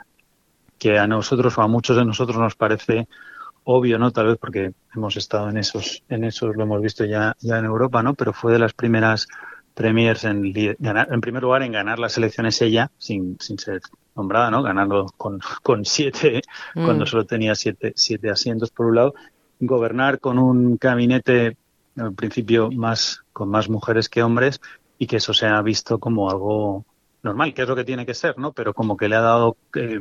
que 0.78 0.98
a 0.98 1.06
nosotros 1.06 1.56
o 1.56 1.62
a 1.62 1.68
muchos 1.68 1.96
de 1.96 2.04
nosotros 2.04 2.38
nos 2.38 2.56
parece 2.56 3.08
obvio, 3.64 3.98
¿no? 3.98 4.10
Tal 4.10 4.26
vez 4.26 4.38
porque 4.38 4.72
hemos 4.94 5.16
estado 5.16 5.48
en 5.48 5.56
esos, 5.56 6.02
en 6.08 6.24
esos 6.24 6.54
lo 6.54 6.62
hemos 6.62 6.82
visto 6.82 7.04
ya, 7.04 7.34
ya 7.40 7.58
en 7.58 7.64
Europa, 7.64 8.02
¿no? 8.02 8.14
Pero 8.14 8.32
fue 8.32 8.52
de 8.52 8.58
las 8.58 8.74
primeras 8.74 9.26
premiers 9.74 10.24
en 10.24 10.52
ganar, 10.78 11.12
en 11.12 11.20
primer 11.20 11.42
lugar 11.42 11.62
en 11.62 11.72
ganar 11.72 11.98
las 11.98 12.16
elecciones 12.16 12.60
ella, 12.62 12.90
sin, 12.98 13.36
sin 13.40 13.58
ser 13.58 13.80
nombrada, 14.14 14.50
¿no? 14.50 14.62
Ganando 14.62 15.06
con, 15.16 15.40
con 15.62 15.84
siete, 15.84 16.42
mm. 16.74 16.84
cuando 16.84 17.06
solo 17.06 17.24
tenía 17.24 17.54
siete, 17.54 17.92
siete 17.96 18.30
asientos 18.30 18.70
por 18.70 18.86
un 18.86 18.96
lado, 18.96 19.14
gobernar 19.60 20.20
con 20.20 20.38
un 20.38 20.76
gabinete 20.80 21.56
al 21.96 22.14
principio 22.14 22.70
más 22.70 23.22
con 23.32 23.48
más 23.48 23.68
mujeres 23.68 24.08
que 24.08 24.22
hombres 24.22 24.60
y 24.98 25.06
que 25.06 25.16
eso 25.16 25.34
se 25.34 25.46
ha 25.46 25.60
visto 25.62 25.98
como 25.98 26.30
algo 26.30 26.84
normal, 27.22 27.54
que 27.54 27.62
es 27.62 27.68
lo 27.68 27.76
que 27.76 27.84
tiene 27.84 28.06
que 28.06 28.14
ser, 28.14 28.38
¿no? 28.38 28.52
Pero 28.52 28.74
como 28.74 28.96
que 28.96 29.08
le 29.08 29.16
ha 29.16 29.20
dado 29.20 29.56
eh, 29.74 30.00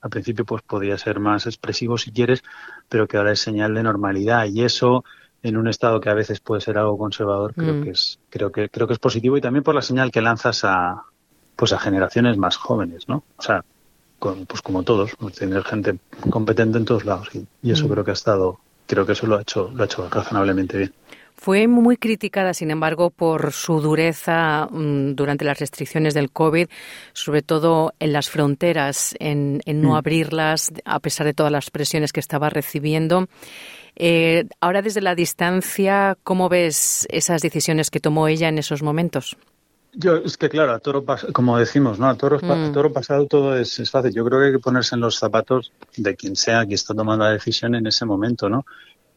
al 0.00 0.10
principio 0.10 0.44
pues 0.44 0.62
podía 0.62 0.98
ser 0.98 1.20
más 1.20 1.46
expresivo 1.46 1.98
si 1.98 2.12
quieres, 2.12 2.42
pero 2.88 3.06
que 3.06 3.16
ahora 3.16 3.32
es 3.32 3.40
señal 3.40 3.74
de 3.74 3.82
normalidad 3.82 4.46
y 4.46 4.62
eso 4.62 5.04
en 5.42 5.56
un 5.56 5.68
estado 5.68 6.00
que 6.00 6.10
a 6.10 6.14
veces 6.14 6.40
puede 6.40 6.60
ser 6.60 6.78
algo 6.78 6.98
conservador 6.98 7.54
creo 7.54 7.74
mm. 7.74 7.82
que 7.84 7.90
es 7.90 8.18
creo 8.28 8.50
que 8.50 8.68
creo 8.68 8.86
que 8.86 8.94
es 8.94 8.98
positivo 8.98 9.36
y 9.36 9.40
también 9.40 9.62
por 9.62 9.74
la 9.74 9.82
señal 9.82 10.10
que 10.10 10.20
lanzas 10.20 10.64
a 10.64 11.04
pues 11.54 11.72
a 11.72 11.78
generaciones 11.78 12.36
más 12.36 12.56
jóvenes, 12.56 13.08
¿no? 13.08 13.24
O 13.36 13.42
sea, 13.42 13.64
con, 14.20 14.46
pues 14.46 14.62
como 14.62 14.84
todos, 14.84 15.10
tener 15.36 15.64
gente 15.64 15.98
competente 16.30 16.78
en 16.78 16.84
todos 16.84 17.04
lados 17.04 17.28
y, 17.34 17.70
eso 17.70 17.86
mm. 17.86 17.90
creo 17.90 18.04
que 18.04 18.10
ha 18.10 18.14
estado 18.14 18.58
creo 18.86 19.04
que 19.04 19.12
eso 19.12 19.26
lo 19.26 19.36
ha 19.36 19.42
hecho 19.42 19.70
lo 19.74 19.82
ha 19.82 19.86
hecho 19.86 20.08
razonablemente 20.08 20.78
bien. 20.78 20.92
Fue 21.40 21.68
muy 21.68 21.96
criticada, 21.96 22.52
sin 22.52 22.72
embargo, 22.72 23.10
por 23.10 23.52
su 23.52 23.80
dureza 23.80 24.66
mm, 24.72 25.14
durante 25.14 25.44
las 25.44 25.60
restricciones 25.60 26.12
del 26.12 26.32
COVID, 26.32 26.66
sobre 27.12 27.42
todo 27.42 27.94
en 28.00 28.12
las 28.12 28.28
fronteras, 28.28 29.14
en, 29.20 29.60
no 29.64 29.90
mm. 29.90 29.94
abrirlas, 29.94 30.72
a 30.84 30.98
pesar 30.98 31.26
de 31.26 31.34
todas 31.34 31.52
las 31.52 31.70
presiones 31.70 32.12
que 32.12 32.18
estaba 32.18 32.50
recibiendo. 32.50 33.28
Eh, 33.94 34.48
ahora, 34.60 34.82
desde 34.82 35.00
la 35.00 35.14
distancia, 35.14 36.18
¿cómo 36.24 36.48
ves 36.48 37.06
esas 37.08 37.40
decisiones 37.40 37.90
que 37.90 38.00
tomó 38.00 38.26
ella 38.26 38.48
en 38.48 38.58
esos 38.58 38.82
momentos? 38.82 39.36
Yo, 39.92 40.16
es 40.16 40.36
que 40.36 40.48
claro, 40.48 40.72
a 40.72 40.80
toro, 40.80 41.04
como 41.32 41.56
decimos, 41.56 42.00
¿no? 42.00 42.08
A 42.08 42.16
toro, 42.16 42.40
mm. 42.42 42.72
toro 42.72 42.92
pasado 42.92 43.26
todo 43.26 43.56
es, 43.56 43.78
es, 43.78 43.90
fácil. 43.92 44.12
Yo 44.12 44.24
creo 44.24 44.40
que 44.40 44.46
hay 44.46 44.52
que 44.52 44.58
ponerse 44.58 44.96
en 44.96 45.02
los 45.02 45.16
zapatos 45.16 45.72
de 45.96 46.16
quien 46.16 46.34
sea 46.34 46.66
que 46.66 46.74
está 46.74 46.94
tomando 46.94 47.24
la 47.24 47.30
decisión 47.30 47.76
en 47.76 47.86
ese 47.86 48.04
momento, 48.04 48.48
¿no? 48.48 48.66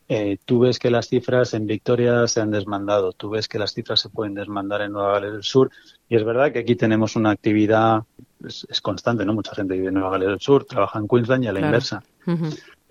Eh, 0.10 0.38
tú 0.44 0.60
ves 0.60 0.78
que 0.78 0.92
las 0.92 1.08
cifras 1.08 1.54
en 1.54 1.68
Victoria 1.68 2.28
se 2.28 2.42
han 2.42 2.52
desmandado, 2.52 3.14
tú 3.14 3.30
ves 3.30 3.48
que 3.48 3.58
las 3.58 3.74
cifras 3.74 4.02
se 4.02 4.10
pueden 4.10 4.34
desmandar 4.34 4.82
en 4.82 4.92
Nueva 4.92 5.14
Gales 5.14 5.32
del 5.32 5.44
Sur 5.44 5.72
y 6.10 6.18
es 6.18 6.26
verdad 6.26 6.52
que 6.52 6.60
aquí 6.60 6.76
tenemos 6.76 7.16
una 7.16 7.32
actividad, 7.32 8.04
es, 8.46 8.82
constante, 8.82 9.24
¿no? 9.26 9.34
Mucha 9.34 9.56
gente 9.56 9.76
vive 9.76 9.88
en 9.88 9.94
Nueva 9.94 10.12
Gales 10.12 10.28
del 10.28 10.40
Sur, 10.42 10.66
trabaja 10.66 11.00
en 11.00 11.08
Queensland 11.08 11.46
y 11.46 11.48
a 11.48 11.54
la 11.54 11.62
inversa. 11.62 12.04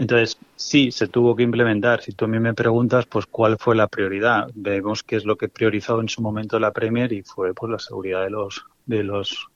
Entonces, 0.00 0.38
sí, 0.56 0.90
se 0.90 1.08
tuvo 1.08 1.36
que 1.36 1.42
implementar. 1.42 2.00
Si 2.00 2.12
tú 2.12 2.24
a 2.24 2.28
mí 2.28 2.40
me 2.40 2.54
preguntas, 2.54 3.04
pues, 3.04 3.26
¿cuál 3.26 3.58
fue 3.58 3.76
la 3.76 3.86
prioridad? 3.86 4.48
Vemos 4.54 5.02
qué 5.02 5.16
es 5.16 5.26
lo 5.26 5.36
que 5.36 5.50
priorizó 5.50 6.00
en 6.00 6.08
su 6.08 6.22
momento 6.22 6.58
la 6.58 6.72
Premier 6.72 7.12
y 7.12 7.22
fue, 7.22 7.52
pues, 7.52 7.70
la 7.70 7.78
seguridad 7.78 8.22
de 8.22 8.30
los, 8.30 8.64
de 8.86 9.04
los, 9.04 9.48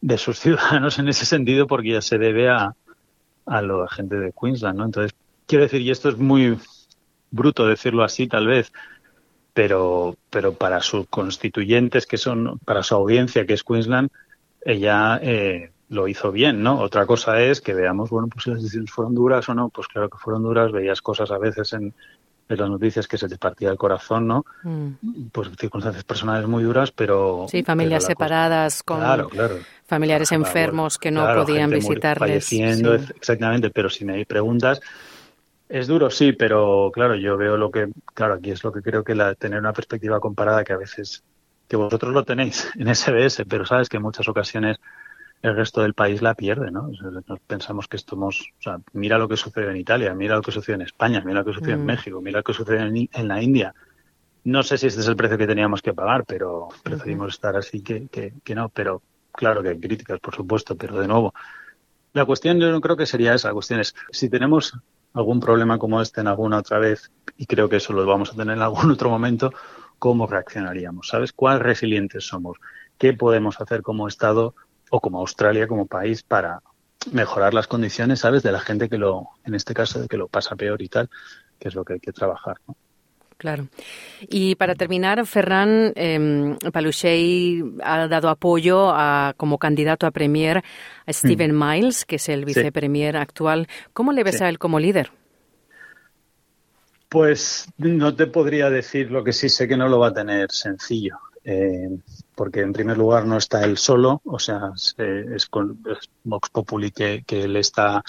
de 0.00 0.18
sus 0.18 0.36
ciudadanos 0.40 0.98
en 0.98 1.06
ese 1.06 1.24
sentido, 1.24 1.68
porque 1.68 1.92
ya 1.92 2.02
se 2.02 2.18
debe 2.18 2.48
a, 2.48 2.74
a 3.46 3.62
la 3.62 3.86
gente 3.88 4.16
de 4.16 4.32
Queensland, 4.32 4.78
¿no? 4.78 4.84
Entonces, 4.84 5.14
quiero 5.46 5.62
decir, 5.62 5.80
y 5.80 5.92
esto 5.92 6.08
es 6.08 6.18
muy, 6.18 6.58
bruto 7.30 7.66
decirlo 7.66 8.04
así 8.04 8.26
tal 8.26 8.46
vez, 8.46 8.72
pero, 9.52 10.16
pero 10.30 10.52
para 10.52 10.80
sus 10.80 11.06
constituyentes, 11.08 12.06
que 12.06 12.16
son, 12.16 12.58
para 12.64 12.82
su 12.82 12.94
audiencia, 12.94 13.44
que 13.44 13.54
es 13.54 13.64
Queensland, 13.64 14.10
ella 14.64 15.18
eh, 15.22 15.72
lo 15.88 16.06
hizo 16.08 16.30
bien, 16.30 16.62
¿no? 16.62 16.80
Otra 16.80 17.06
cosa 17.06 17.40
es 17.40 17.60
que 17.60 17.74
veamos, 17.74 18.10
bueno, 18.10 18.28
pues 18.28 18.44
si 18.44 18.50
las 18.50 18.62
decisiones 18.62 18.90
fueron 18.90 19.14
duras 19.14 19.48
o 19.48 19.54
no, 19.54 19.68
pues 19.70 19.88
claro 19.88 20.08
que 20.10 20.18
fueron 20.18 20.42
duras, 20.42 20.70
veías 20.70 21.00
cosas 21.00 21.30
a 21.30 21.38
veces 21.38 21.72
en, 21.72 21.94
las 22.48 22.70
noticias 22.70 23.06
que 23.06 23.18
se 23.18 23.28
te 23.28 23.36
partía 23.36 23.68
el 23.68 23.76
corazón, 23.76 24.26
¿no? 24.26 24.46
Mm. 24.62 25.26
Pues 25.32 25.50
circunstancias 25.58 26.04
personales 26.04 26.48
muy 26.48 26.64
duras, 26.64 26.90
pero... 26.92 27.44
Sí, 27.50 27.62
familias 27.62 28.04
separadas 28.04 28.82
con 28.82 29.02
familiares 29.86 30.32
enfermos 30.32 30.96
que 30.96 31.10
no 31.10 31.26
podían 31.34 31.68
visitarles. 31.68 32.46
Falleciendo, 32.46 32.94
exactamente, 32.94 33.68
pero 33.68 33.90
si 33.90 34.06
me 34.06 34.24
preguntas, 34.24 34.80
es 35.68 35.86
duro, 35.86 36.10
sí, 36.10 36.32
pero 36.32 36.90
claro, 36.92 37.14
yo 37.14 37.36
veo 37.36 37.56
lo 37.56 37.70
que, 37.70 37.88
claro, 38.14 38.34
aquí 38.34 38.50
es 38.50 38.64
lo 38.64 38.72
que 38.72 38.82
creo 38.82 39.04
que 39.04 39.14
la, 39.14 39.34
tener 39.34 39.58
una 39.58 39.72
perspectiva 39.72 40.20
comparada 40.20 40.64
que 40.64 40.72
a 40.72 40.78
veces, 40.78 41.24
que 41.68 41.76
vosotros 41.76 42.12
lo 42.12 42.24
tenéis 42.24 42.70
en 42.78 42.94
SBS, 42.94 43.44
pero 43.46 43.66
sabes 43.66 43.88
que 43.88 43.98
en 43.98 44.02
muchas 44.02 44.28
ocasiones 44.28 44.78
el 45.42 45.54
resto 45.54 45.82
del 45.82 45.94
país 45.94 46.20
la 46.20 46.34
pierde, 46.34 46.70
¿no? 46.70 46.90
nos 47.26 47.40
pensamos 47.40 47.86
que 47.86 47.96
estamos, 47.96 48.52
o 48.58 48.62
sea, 48.62 48.80
mira 48.92 49.18
lo 49.18 49.28
que 49.28 49.36
sucede 49.36 49.70
en 49.70 49.76
Italia, 49.76 50.12
mira 50.12 50.34
lo 50.34 50.42
que 50.42 50.50
sucede 50.50 50.76
en 50.76 50.82
España, 50.82 51.22
mira 51.24 51.40
lo 51.40 51.44
que 51.44 51.52
sucede 51.52 51.74
en 51.74 51.82
mm. 51.82 51.86
México, 51.86 52.20
mira 52.20 52.38
lo 52.38 52.44
que 52.44 52.54
sucede 52.54 53.08
en, 53.12 53.28
la 53.28 53.40
India. 53.40 53.72
No 54.44 54.64
sé 54.64 54.78
si 54.78 54.88
este 54.88 55.00
es 55.00 55.06
el 55.06 55.14
precio 55.14 55.38
que 55.38 55.46
teníamos 55.46 55.80
que 55.80 55.94
pagar, 55.94 56.24
pero 56.24 56.68
preferimos 56.82 57.34
estar 57.34 57.54
así 57.54 57.82
que, 57.82 58.08
que, 58.08 58.32
que 58.42 58.54
no, 58.56 58.68
pero 58.68 59.02
claro 59.30 59.62
que 59.62 59.68
hay 59.68 59.78
críticas, 59.78 60.18
por 60.18 60.34
supuesto, 60.34 60.76
pero 60.76 60.98
de 60.98 61.06
nuevo, 61.06 61.32
la 62.14 62.24
cuestión 62.24 62.58
yo 62.58 62.72
no 62.72 62.80
creo 62.80 62.96
que 62.96 63.06
sería 63.06 63.34
esa. 63.34 63.48
La 63.48 63.54
cuestión 63.54 63.78
es, 63.78 63.94
si 64.10 64.28
tenemos 64.28 64.76
algún 65.12 65.40
problema 65.40 65.78
como 65.78 66.00
este 66.00 66.20
en 66.20 66.28
alguna 66.28 66.58
otra 66.58 66.78
vez, 66.78 67.10
y 67.36 67.46
creo 67.46 67.68
que 67.68 67.76
eso 67.76 67.92
lo 67.92 68.04
vamos 68.06 68.32
a 68.32 68.36
tener 68.36 68.56
en 68.56 68.62
algún 68.62 68.90
otro 68.92 69.10
momento, 69.10 69.52
¿cómo 69.98 70.26
reaccionaríamos? 70.26 71.08
¿Sabes? 71.08 71.32
¿Cuál 71.32 71.60
resilientes 71.60 72.26
somos? 72.26 72.58
¿Qué 72.98 73.12
podemos 73.12 73.60
hacer 73.60 73.82
como 73.82 74.08
Estado 74.08 74.54
o 74.90 75.00
como 75.00 75.20
Australia, 75.20 75.68
como 75.68 75.86
país, 75.86 76.22
para 76.22 76.62
mejorar 77.12 77.54
las 77.54 77.66
condiciones, 77.66 78.20
¿sabes? 78.20 78.42
De 78.42 78.52
la 78.52 78.60
gente 78.60 78.88
que 78.88 78.98
lo, 78.98 79.28
en 79.44 79.54
este 79.54 79.74
caso, 79.74 80.00
de 80.00 80.08
que 80.08 80.16
lo 80.16 80.28
pasa 80.28 80.56
peor 80.56 80.82
y 80.82 80.88
tal, 80.88 81.08
que 81.58 81.68
es 81.68 81.74
lo 81.74 81.84
que 81.84 81.94
hay 81.94 82.00
que 82.00 82.12
trabajar, 82.12 82.56
¿no? 82.66 82.76
Claro. 83.38 83.68
Y 84.28 84.56
para 84.56 84.74
terminar, 84.74 85.24
Ferran 85.24 85.92
eh, 85.94 86.56
ha 87.84 88.08
dado 88.08 88.28
apoyo 88.28 88.90
a, 88.90 89.32
como 89.36 89.58
candidato 89.58 90.06
a 90.06 90.10
Premier 90.10 90.64
a 91.06 91.12
Stephen 91.12 91.54
mm. 91.54 91.64
Miles, 91.70 92.04
que 92.04 92.16
es 92.16 92.28
el 92.28 92.44
vicepremier 92.44 93.16
actual. 93.16 93.68
¿Cómo 93.92 94.12
le 94.12 94.24
ves 94.24 94.42
a 94.42 94.48
él 94.48 94.58
como 94.58 94.80
líder? 94.80 95.12
Pues 97.08 97.68
no 97.78 98.14
te 98.14 98.26
podría 98.26 98.70
decir 98.70 99.12
lo 99.12 99.22
que 99.22 99.32
sí 99.32 99.48
sé 99.48 99.68
que 99.68 99.76
no 99.76 99.88
lo 99.88 100.00
va 100.00 100.08
a 100.08 100.14
tener 100.14 100.50
sencillo. 100.50 101.16
Eh, 101.44 101.88
porque 102.34 102.60
en 102.60 102.72
primer 102.72 102.98
lugar 102.98 103.24
no 103.24 103.38
está 103.38 103.64
él 103.64 103.78
solo, 103.78 104.20
o 104.24 104.38
sea, 104.38 104.72
es, 104.74 105.46
con, 105.46 105.82
Vox 106.24 106.50
Populi 106.50 106.90
que, 106.90 107.22
que 107.26 107.44
él 107.44 107.56
está, 107.56 108.02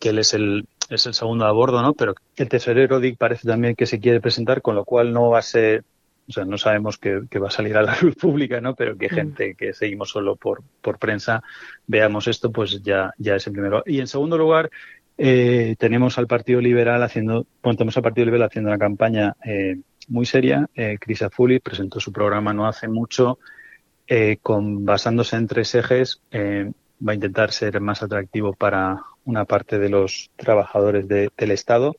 que 0.00 0.08
él 0.08 0.18
es 0.18 0.34
el, 0.34 0.66
es 0.88 1.06
el 1.06 1.14
segundo 1.14 1.46
a 1.46 1.52
bordo, 1.52 1.82
¿no? 1.82 1.92
Pero 1.94 2.14
el 2.36 2.48
tesorero 2.48 3.00
Dick 3.00 3.18
parece 3.18 3.46
también 3.46 3.74
que 3.74 3.86
se 3.86 4.00
quiere 4.00 4.20
presentar, 4.20 4.62
con 4.62 4.74
lo 4.74 4.84
cual 4.84 5.12
no 5.12 5.30
va 5.30 5.38
a 5.38 5.42
ser, 5.42 5.84
o 6.28 6.32
sea, 6.32 6.44
no 6.44 6.58
sabemos 6.58 6.98
que, 6.98 7.20
va 7.38 7.48
a 7.48 7.50
salir 7.50 7.76
a 7.76 7.82
la 7.82 7.96
luz 8.02 8.16
pública, 8.16 8.60
¿no? 8.60 8.74
Pero 8.74 8.96
que 8.96 9.06
mm. 9.06 9.10
gente 9.10 9.54
que 9.54 9.72
seguimos 9.72 10.10
solo 10.10 10.36
por, 10.36 10.62
por 10.80 10.98
prensa 10.98 11.42
veamos 11.86 12.28
esto, 12.28 12.50
pues 12.50 12.82
ya, 12.82 13.12
ya 13.18 13.36
es 13.36 13.46
en 13.46 13.52
primero. 13.52 13.82
Y 13.86 14.00
en 14.00 14.06
segundo 14.06 14.38
lugar, 14.38 14.70
eh, 15.20 15.74
tenemos 15.78 16.16
al 16.16 16.28
Partido 16.28 16.60
Liberal 16.60 17.02
haciendo, 17.02 17.44
bueno, 17.62 17.76
tenemos 17.76 17.96
al 17.96 18.04
Partido 18.04 18.26
Liberal 18.26 18.46
haciendo 18.46 18.70
una 18.70 18.78
campaña 18.78 19.36
eh, 19.44 19.76
muy 20.06 20.24
seria. 20.24 20.68
Eh, 20.74 20.96
Chris 21.00 21.22
Afuli 21.22 21.58
presentó 21.58 21.98
su 21.98 22.12
programa 22.12 22.54
no 22.54 22.66
hace 22.66 22.86
mucho, 22.86 23.38
eh, 24.06 24.38
con, 24.40 24.84
basándose 24.84 25.36
en 25.36 25.48
tres 25.48 25.74
ejes. 25.74 26.22
va 26.32 27.12
a 27.12 27.14
intentar 27.14 27.52
ser 27.52 27.80
más 27.80 28.02
atractivo 28.02 28.52
para 28.52 29.02
una 29.28 29.44
parte 29.44 29.78
de 29.78 29.90
los 29.90 30.30
trabajadores 30.36 31.06
del 31.06 31.50
Estado. 31.50 31.96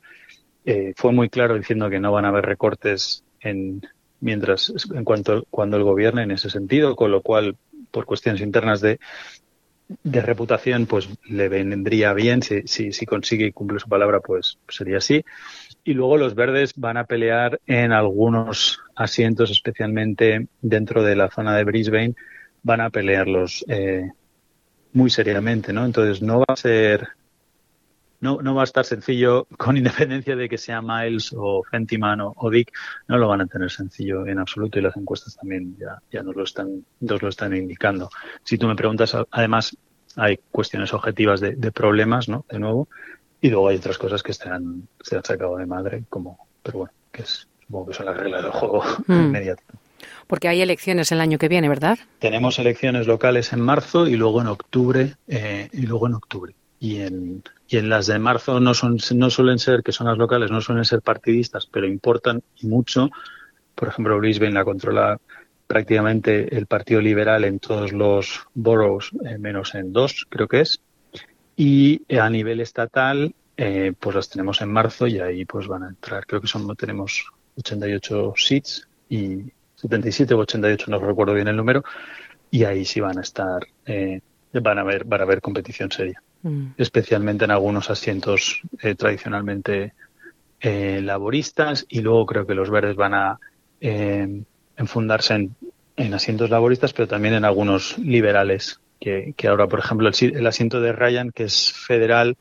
Eh, 0.65 0.93
fue 0.97 1.13
muy 1.13 1.29
claro 1.29 1.55
diciendo 1.55 1.87
que 1.89 1.99
no 1.99 2.11
van 2.11 2.25
a 2.25 2.29
haber 2.29 2.45
recortes 2.45 3.23
en 3.39 3.81
mientras 4.19 4.73
en 4.93 5.05
cuanto 5.05 5.45
cuando 5.51 5.77
el 5.77 5.83
gobierno 5.83 6.21
en 6.21 6.31
ese 6.31 6.49
sentido, 6.49 6.95
con 6.95 7.11
lo 7.11 7.21
cual 7.21 7.55
por 7.91 8.05
cuestiones 8.05 8.41
internas 8.41 8.81
de, 8.81 8.99
de 10.03 10.21
reputación, 10.21 10.87
pues 10.87 11.07
le 11.29 11.49
vendría 11.49 12.13
bien 12.13 12.41
si, 12.41 12.63
si, 12.63 12.91
si 12.91 13.05
consigue 13.05 13.53
cumplir 13.53 13.79
su 13.79 13.87
palabra, 13.87 14.21
pues 14.21 14.57
sería 14.67 14.97
así. 14.97 15.23
Y 15.83 15.93
luego 15.93 16.17
los 16.17 16.33
verdes 16.33 16.73
van 16.75 16.97
a 16.97 17.05
pelear 17.05 17.61
en 17.67 17.91
algunos 17.91 18.79
asientos, 18.95 19.51
especialmente 19.51 20.47
dentro 20.61 21.03
de 21.03 21.15
la 21.15 21.29
zona 21.29 21.55
de 21.55 21.63
Brisbane, 21.63 22.15
van 22.63 22.81
a 22.81 22.89
pelearlos 22.89 23.63
eh, 23.69 24.09
muy 24.93 25.11
seriamente, 25.11 25.71
¿no? 25.71 25.85
Entonces 25.85 26.23
no 26.23 26.39
va 26.39 26.45
a 26.49 26.55
ser 26.55 27.18
no, 28.21 28.41
no 28.41 28.55
va 28.55 28.61
a 28.61 28.65
estar 28.65 28.85
sencillo, 28.85 29.47
con 29.57 29.77
independencia 29.77 30.35
de 30.35 30.49
que 30.49 30.57
sea 30.57 30.81
Miles 30.81 31.33
o 31.35 31.63
Fentiman 31.63 32.19
o, 32.21 32.49
Dick, 32.49 32.71
no 33.07 33.17
lo 33.17 33.27
van 33.27 33.41
a 33.41 33.47
tener 33.47 33.71
sencillo 33.71 34.25
en 34.27 34.39
absoluto 34.39 34.79
y 34.79 34.81
las 34.81 34.95
encuestas 34.97 35.35
también 35.35 35.75
ya, 35.77 36.01
ya 36.11 36.23
nos, 36.23 36.35
lo 36.35 36.43
están, 36.43 36.85
nos 36.99 37.21
lo 37.21 37.29
están 37.29 37.55
indicando. 37.55 38.09
Si 38.43 38.57
tú 38.57 38.67
me 38.67 38.75
preguntas, 38.75 39.15
además, 39.31 39.75
hay 40.15 40.39
cuestiones 40.51 40.93
objetivas 40.93 41.39
de, 41.39 41.71
problemas, 41.71 42.27
¿no? 42.27 42.45
De 42.49 42.59
nuevo, 42.59 42.87
y 43.41 43.49
luego 43.49 43.69
hay 43.69 43.77
otras 43.77 43.97
cosas 43.97 44.21
que 44.21 44.33
se 44.33 44.49
han, 44.49 44.87
sacado 45.01 45.57
de 45.57 45.65
madre, 45.65 46.03
como, 46.09 46.47
pero 46.61 46.79
bueno, 46.79 46.93
que 47.11 47.21
es, 47.21 47.47
supongo 47.65 47.87
que 47.87 47.93
son 47.93 48.05
las 48.07 48.17
reglas 48.17 48.43
del 48.43 48.51
juego 48.51 48.83
mm. 49.07 49.13
inmediato. 49.13 49.63
Porque 50.27 50.47
hay 50.47 50.61
elecciones 50.61 51.11
el 51.11 51.21
año 51.21 51.37
que 51.37 51.47
viene, 51.47 51.69
¿verdad? 51.69 51.97
Tenemos 52.19 52.59
elecciones 52.59 53.07
locales 53.07 53.51
en 53.53 53.61
marzo 53.61 54.07
y 54.07 54.15
luego 54.15 54.41
en 54.41 54.47
octubre 54.47 55.15
eh, 55.27 55.69
y 55.73 55.85
luego 55.85 56.07
en 56.07 56.13
octubre. 56.15 56.53
Y 56.79 57.01
en, 57.01 57.43
y 57.67 57.77
en 57.77 57.89
las 57.89 58.07
de 58.07 58.19
marzo 58.19 58.59
no 58.59 58.73
son 58.73 58.97
no 59.15 59.29
suelen 59.29 59.59
ser 59.59 59.83
que 59.83 59.91
son 59.91 60.07
las 60.07 60.17
locales 60.17 60.49
no 60.49 60.61
suelen 60.61 60.85
ser 60.85 61.01
partidistas, 61.01 61.65
pero 61.65 61.87
importan 61.87 62.41
mucho. 62.61 63.09
Por 63.75 63.89
ejemplo, 63.89 64.17
Brisbane 64.17 64.53
la 64.53 64.63
controla 64.65 65.19
prácticamente 65.67 66.57
el 66.57 66.65
Partido 66.65 66.99
Liberal 66.99 67.43
en 67.43 67.59
todos 67.59 67.91
los 67.91 68.47
boroughs, 68.55 69.11
eh, 69.25 69.37
menos 69.37 69.75
en 69.75 69.93
dos, 69.93 70.25
creo 70.27 70.47
que 70.47 70.61
es. 70.61 70.81
Y 71.55 72.01
a 72.17 72.29
nivel 72.29 72.59
estatal, 72.61 73.35
eh, 73.55 73.93
pues 73.99 74.15
las 74.15 74.29
tenemos 74.29 74.61
en 74.61 74.71
marzo 74.71 75.05
y 75.05 75.19
ahí 75.19 75.45
pues 75.45 75.67
van 75.67 75.83
a 75.83 75.89
entrar, 75.89 76.25
creo 76.25 76.39
que 76.39 76.47
son 76.47 76.75
tenemos 76.75 77.25
88 77.57 78.33
seats 78.37 78.87
y 79.09 79.51
77 79.75 80.33
o 80.33 80.39
88, 80.39 80.85
no 80.89 80.99
recuerdo 80.99 81.33
bien 81.33 81.49
el 81.49 81.57
número, 81.57 81.83
y 82.49 82.63
ahí 82.63 82.85
sí 82.85 82.99
van 82.99 83.17
a 83.17 83.21
estar, 83.21 83.67
eh, 83.85 84.21
van 84.53 84.77
a 84.77 84.81
haber, 84.81 85.05
van 85.05 85.21
a 85.21 85.23
haber 85.23 85.41
competición 85.41 85.91
seria, 85.91 86.21
mm. 86.43 86.71
especialmente 86.77 87.45
en 87.45 87.51
algunos 87.51 87.89
asientos 87.89 88.61
eh, 88.81 88.95
tradicionalmente 88.95 89.93
eh, 90.61 91.01
laboristas 91.01 91.85
y 91.87 92.01
luego 92.01 92.25
creo 92.25 92.45
que 92.45 92.55
los 92.55 92.69
verdes 92.69 92.95
van 92.95 93.13
a 93.13 93.39
eh, 93.79 94.43
enfundarse 94.77 95.33
en, 95.35 95.55
en, 95.95 96.13
asientos 96.13 96.49
laboristas, 96.49 96.93
pero 96.93 97.07
también 97.07 97.35
en 97.35 97.45
algunos 97.45 97.97
liberales, 97.97 98.79
que, 98.99 99.33
que 99.37 99.47
ahora, 99.47 99.67
por 99.67 99.79
ejemplo, 99.79 100.09
el, 100.09 100.35
el, 100.35 100.47
asiento 100.47 100.81
de 100.81 100.91
Ryan, 100.91 101.31
que 101.31 101.43
es 101.45 101.71
federal, 101.71 102.35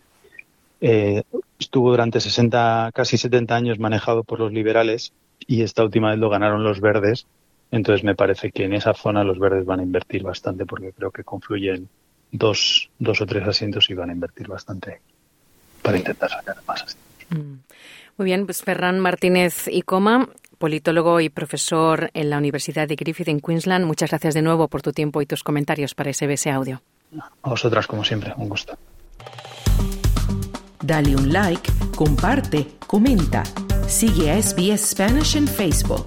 eh, 0.80 1.22
estuvo 1.58 1.90
durante 1.90 2.20
60, 2.20 2.90
casi 2.94 3.18
70 3.18 3.54
años 3.54 3.78
manejado 3.78 4.22
por 4.22 4.38
los 4.38 4.52
liberales 4.52 5.12
y 5.46 5.62
esta 5.62 5.82
última 5.84 6.10
vez 6.10 6.18
lo 6.18 6.30
ganaron 6.30 6.64
los 6.64 6.80
verdes. 6.80 7.26
Entonces 7.70 8.04
me 8.04 8.14
parece 8.14 8.50
que 8.50 8.64
en 8.64 8.72
esa 8.72 8.94
zona 8.94 9.24
los 9.24 9.38
verdes 9.38 9.66
van 9.66 9.80
a 9.80 9.82
invertir 9.82 10.22
bastante 10.22 10.64
porque 10.64 10.92
creo 10.92 11.10
que 11.10 11.24
confluyen 11.24 11.88
dos, 12.32 12.90
dos 12.98 13.20
o 13.20 13.26
tres 13.26 13.46
asientos 13.46 13.90
y 13.90 13.94
van 13.94 14.10
a 14.10 14.12
invertir 14.12 14.48
bastante 14.48 15.00
para 15.82 15.98
intentar 15.98 16.30
sacar 16.30 16.56
más 16.66 16.82
asientos. 16.82 17.08
Mm. 17.30 17.58
Muy 18.16 18.24
bien, 18.24 18.46
pues 18.46 18.62
Ferran 18.62 18.98
Martínez 18.98 19.68
y 19.68 19.82
Coma, 19.82 20.28
politólogo 20.58 21.20
y 21.20 21.28
profesor 21.28 22.10
en 22.14 22.30
la 22.30 22.38
Universidad 22.38 22.88
de 22.88 22.96
Griffith 22.96 23.28
en 23.28 23.40
Queensland. 23.40 23.84
Muchas 23.84 24.10
gracias 24.10 24.34
de 24.34 24.42
nuevo 24.42 24.68
por 24.68 24.82
tu 24.82 24.92
tiempo 24.92 25.22
y 25.22 25.26
tus 25.26 25.44
comentarios 25.44 25.94
para 25.94 26.12
SBS 26.12 26.48
Audio. 26.48 26.82
A 27.42 27.48
vosotras, 27.48 27.86
como 27.86 28.04
siempre, 28.04 28.32
un 28.36 28.48
gusto. 28.48 28.76
Dale 30.82 31.14
un 31.16 31.32
like, 31.32 31.70
comparte, 31.94 32.66
comenta. 32.86 33.44
Sigue 33.86 34.30
a 34.30 34.42
SBS 34.42 34.90
Spanish 34.90 35.36
en 35.36 35.46
Facebook. 35.46 36.06